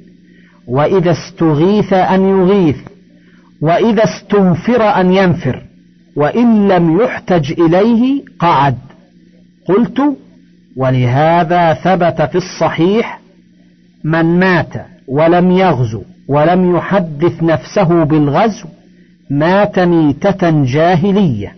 وإذا 0.69 1.11
استغيث 1.11 1.93
أن 1.93 2.29
يغيث. 2.29 2.94
وإذا 3.65 4.05
استنفر 4.05 4.83
أن 4.83 5.13
ينفر 5.13 5.63
وإن 6.17 6.69
لم 6.69 7.01
يحتج 7.01 7.53
إليه 7.61 8.23
قعد. 8.39 8.79
قلت 9.69 10.03
ولهذا 10.77 11.75
ثبت 11.75 12.23
في 12.23 12.35
الصحيح 12.35 13.21
من 14.05 14.39
مات 14.39 14.73
ولم 15.09 15.51
يغزو 15.51 16.03
ولم 16.29 16.77
يحدث 16.77 17.43
نفسه 17.43 18.05
بالغزو 18.05 18.69
مات 19.31 19.79
ميتة 19.79 20.65
جاهلية. 20.65 21.53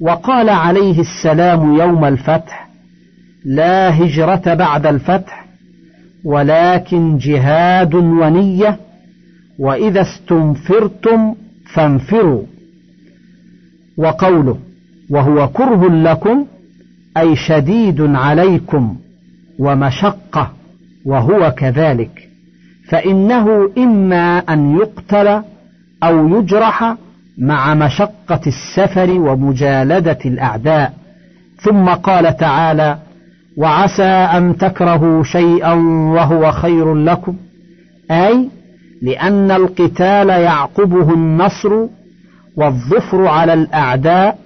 وقال 0.00 0.48
عليه 0.48 1.00
السلام 1.00 1.74
يوم 1.78 2.04
الفتح 2.04 2.68
لا 3.44 4.02
هجرة 4.02 4.54
بعد 4.54 4.86
الفتح 4.86 5.44
ولكن 6.24 7.18
جهاد 7.18 7.94
ونية 7.94 8.87
وإذا 9.58 10.00
استنفرتم 10.00 11.34
فانفروا. 11.74 12.42
وقوله 13.96 14.58
وهو 15.10 15.48
كره 15.48 15.88
لكم 15.88 16.46
أي 17.16 17.36
شديد 17.36 18.00
عليكم 18.00 18.96
ومشقة 19.58 20.52
وهو 21.04 21.54
كذلك. 21.56 22.28
فإنه 22.88 23.70
إما 23.78 24.38
أن 24.38 24.76
يقتل 24.78 25.42
أو 26.02 26.38
يجرح 26.38 26.94
مع 27.38 27.74
مشقة 27.74 28.40
السفر 28.46 29.10
ومجالدة 29.10 30.18
الأعداء. 30.24 30.94
ثم 31.60 31.88
قال 31.88 32.36
تعالى 32.36 32.98
وعسى 33.56 34.02
أن 34.02 34.56
تكرهوا 34.56 35.22
شيئا 35.22 35.72
وهو 36.14 36.52
خير 36.52 36.94
لكم. 36.94 37.36
أي 38.10 38.48
لأن 39.02 39.50
القتال 39.50 40.28
يعقبه 40.28 41.14
النصر 41.14 41.86
والظفر 42.56 43.26
على 43.26 43.54
الأعداء 43.54 44.38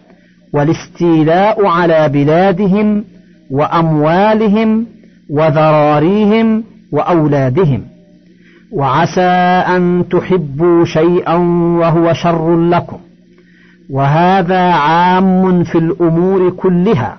والاستيلاء 0.53 1.67
على 1.67 2.09
بلادهم 2.09 3.05
وأموالهم 3.51 4.87
وذراريهم 5.31 6.65
وأولادهم. 6.93 7.83
وعسى 8.73 9.31
أن 9.77 10.05
تحبوا 10.11 10.85
شيئا 10.85 11.35
وهو 11.79 12.13
شر 12.13 12.61
لكم. 12.61 12.99
وهذا 13.91 14.61
عام 14.61 15.65
في 15.65 15.79
الأمور 15.79 16.51
كلها. 16.51 17.17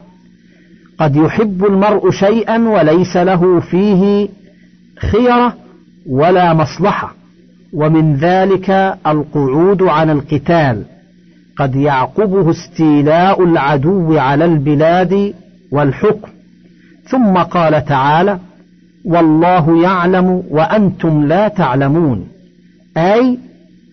قد 1.00 1.15
يحب 1.15 1.65
المرء 1.65 2.12
شيئا 2.12 2.58
وليس 2.69 3.17
له 3.17 3.60
فيه 3.60 4.30
خيرة 5.00 5.54
ولا 6.10 6.54
مصلحة. 6.54 7.23
ومن 7.74 8.16
ذلك 8.16 8.98
القعود 9.08 9.84
عن 9.84 10.10
القتال. 10.10 10.84
قد 11.58 11.76
يعقبه 11.76 12.52
استيلاء 12.52 13.44
العدو 13.44 14.18
على 14.18 14.46
البلاد 14.46 15.34
والحكم. 15.72 16.30
ثم 17.08 17.38
قال 17.38 17.86
تعالى 17.86 18.40
والله 19.06 19.84
يعلم 19.84 20.44
وأنتم 20.50 21.28
لا 21.28 21.48
تعلمون 21.48 22.28
أي 22.98 23.40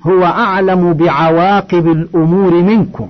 هو 0.06 0.24
أعلم 0.24 0.92
بعواقب 0.92 1.86
الأمور 1.86 2.62
منكم 2.62 3.08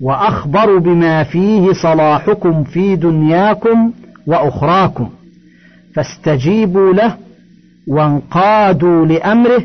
وأخبر 0.00 0.78
بما 0.78 1.22
فيه 1.22 1.72
صلاحكم 1.72 2.64
في 2.64 2.96
دنياكم 2.96 3.92
وأخراكم. 4.26 5.08
فاستجيبوا 5.94 6.92
له 6.92 7.14
وانقادوا 7.86 9.06
لأمره 9.06 9.64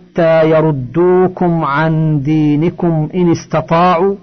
حتى 0.11 0.49
يردوكم 0.49 1.65
عن 1.65 2.21
دينكم 2.23 3.09
إن 3.15 3.31
استطاعوا 3.31 4.15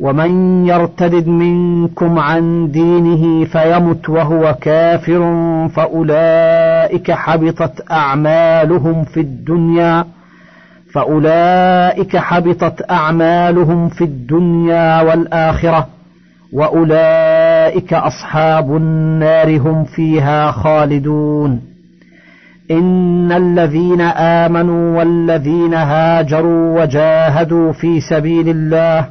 ومن 0.00 0.66
يرتد 0.66 1.28
منكم 1.28 2.18
عن 2.18 2.70
دينه 2.70 3.44
فيمت 3.44 4.08
وهو 4.08 4.56
كافر 4.60 5.20
فأولئك 5.68 7.12
حبطت 7.12 7.90
أعمالهم 7.90 9.04
في 9.04 9.20
الدنيا 9.20 10.04
فأولئك 10.94 12.16
حبطت 12.16 12.90
أعمالهم 12.90 13.88
في 13.88 14.04
الدنيا 14.04 15.02
والآخرة 15.02 15.86
وأولئك 16.52 17.92
أصحاب 17.92 18.76
النار 18.76 19.58
هم 19.58 19.84
فيها 19.84 20.50
خالدون. 20.50 21.69
إن 22.70 23.32
الذين 23.32 24.00
آمنوا 24.00 24.98
والذين 24.98 25.74
هاجروا 25.74 26.82
وجاهدوا 26.82 27.72
في 27.72 28.00
سبيل 28.00 28.48
الله 28.48 29.08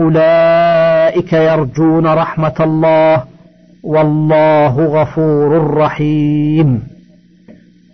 أولئك 0.00 1.32
يرجون 1.32 2.06
رحمة 2.06 2.54
الله 2.60 3.24
والله 3.82 4.84
غفور 4.84 5.74
رحيم. 5.76 6.82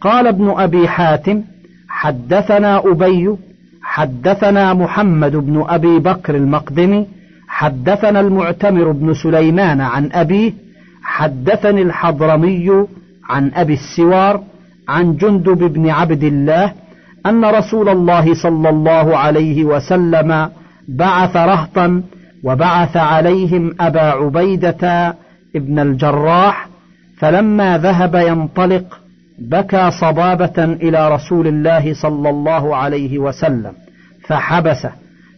قال 0.00 0.26
ابن 0.26 0.54
أبي 0.56 0.88
حاتم 0.88 1.42
حدثنا 1.88 2.82
أبي 2.84 3.36
حدثنا 3.82 4.74
محمد 4.74 5.36
بن 5.36 5.64
أبي 5.68 5.98
بكر 5.98 6.34
المقدمي 6.36 7.06
حدثنا 7.48 8.20
المعتمر 8.20 8.92
بن 8.92 9.14
سليمان 9.14 9.80
عن 9.80 10.10
أبيه 10.12 10.52
حدثني 11.02 11.82
الحضرمي 11.82 12.86
عن 13.28 13.50
أبي 13.54 13.72
السوار 13.72 14.42
عن 14.88 15.16
جندب 15.16 15.58
بن 15.58 15.90
عبد 15.90 16.24
الله 16.24 16.72
أن 17.26 17.44
رسول 17.44 17.88
الله 17.88 18.34
صلى 18.34 18.68
الله 18.68 19.16
عليه 19.16 19.64
وسلم 19.64 20.50
بعث 20.88 21.36
رهطا 21.36 22.02
وبعث 22.44 22.96
عليهم 22.96 23.74
أبا 23.80 24.00
عبيدة 24.00 25.14
ابن 25.56 25.78
الجراح 25.78 26.68
فلما 27.18 27.78
ذهب 27.78 28.14
ينطلق 28.14 29.00
بكى 29.38 29.90
صبابة 29.90 30.64
إلى 30.64 31.14
رسول 31.14 31.46
الله 31.46 31.94
صلى 31.94 32.30
الله 32.30 32.76
عليه 32.76 33.18
وسلم 33.18 33.72
فحبسه 34.26 34.92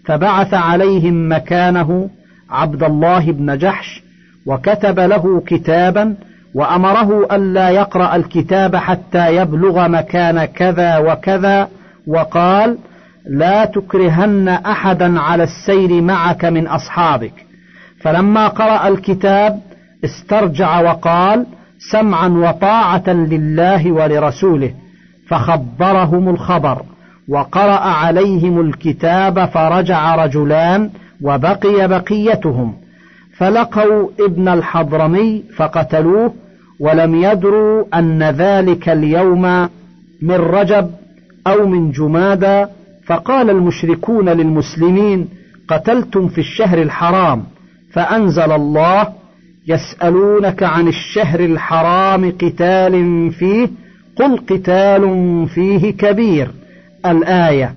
فبعث 0.04 0.54
عليهم 0.54 1.32
مكانه 1.32 2.10
عبد 2.50 2.82
الله 2.82 3.32
بن 3.32 3.58
جحش 3.58 4.02
وكتب 4.46 5.00
له 5.00 5.42
كتابا 5.46 6.14
وأمره 6.54 7.26
ألا 7.32 7.70
يقرأ 7.70 8.16
الكتاب 8.16 8.76
حتى 8.76 9.36
يبلغ 9.36 9.88
مكان 9.88 10.44
كذا 10.44 10.98
وكذا 10.98 11.68
وقال 12.06 12.78
لا 13.26 13.64
تكرهن 13.64 14.48
أحدا 14.48 15.20
على 15.20 15.42
السير 15.42 16.02
معك 16.02 16.44
من 16.44 16.66
أصحابك. 16.66 17.32
فلما 18.00 18.48
قرأ 18.48 18.88
الكتاب 18.88 19.60
استرجع 20.04 20.80
وقال 20.80 21.46
سمعا 21.92 22.28
وطاعة 22.28 23.08
لله 23.08 23.92
ولرسوله. 23.92 24.74
فخبرهم 25.28 26.28
الخبر 26.28 26.82
وقرأ 27.28 27.80
عليهم 27.80 28.60
الكتاب 28.60 29.44
فرجع 29.44 30.24
رجلان 30.24 30.90
وبقي 31.22 31.88
بقيتهم. 31.88 32.74
فلقوا 33.40 34.09
ابن 34.20 34.48
الحضرمي 34.48 35.44
فقتلوه 35.57 36.35
ولم 36.81 37.14
يدروا 37.14 37.85
أن 37.94 38.22
ذلك 38.22 38.88
اليوم 38.88 39.42
من 40.22 40.35
رجب 40.35 40.90
أو 41.46 41.66
من 41.66 41.90
جمادى 41.90 42.66
فقال 43.07 43.50
المشركون 43.50 44.29
للمسلمين 44.29 45.29
قتلتم 45.68 46.29
في 46.29 46.38
الشهر 46.38 46.83
الحرام 46.83 47.44
فأنزل 47.92 48.53
الله 48.53 49.09
يسألونك 49.66 50.62
عن 50.62 50.88
الشهر 50.88 51.40
الحرام 51.40 52.31
قتال 52.31 52.94
فيه 53.33 53.70
قل 54.16 54.37
قتال 54.37 55.05
فيه 55.55 55.90
كبير 55.90 56.50
الآية. 57.07 57.74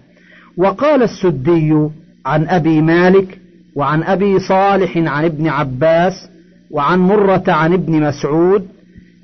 وقال 0.57 1.03
السدي 1.03 1.73
عن 2.25 2.47
أبي 2.47 2.81
مالك 2.81 3.42
وعن 3.75 4.03
أبي 4.03 4.39
صالح 4.39 4.97
عن 4.97 5.25
ابن 5.25 5.47
عباس 5.47 6.13
وعن 6.71 6.99
مرة 6.99 7.43
عن 7.47 7.73
ابن 7.73 8.01
مسعود 8.01 8.67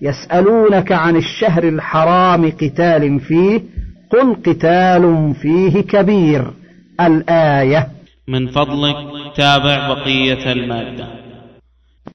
يسألونك 0.01 0.91
عن 0.91 1.15
الشهر 1.15 1.63
الحرام 1.63 2.51
قتال 2.51 3.19
فيه 3.19 3.61
قل 4.11 4.35
قتال 4.35 5.35
فيه 5.41 5.81
كبير. 5.81 6.51
الآية 7.01 7.87
من 8.27 8.47
فضلك 8.47 8.95
تابع 9.35 9.93
بقية 9.93 10.51
المادة. 10.51 11.18